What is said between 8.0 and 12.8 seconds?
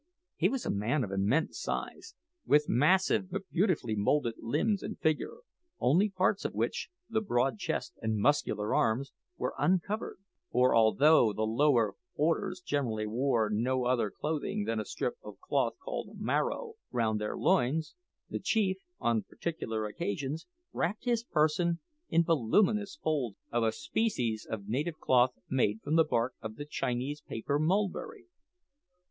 and muscular arms were uncovered; for although the lower orders